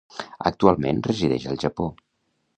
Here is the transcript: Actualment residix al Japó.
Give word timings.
Actualment 0.49 1.03
residix 1.09 1.47
al 1.53 1.61
Japó. 1.67 1.91